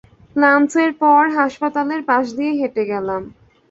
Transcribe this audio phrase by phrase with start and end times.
[0.35, 3.21] লাঞ্চের পর, হাসপাতালের পাশ দিয়ে হেঁটে গেলাম।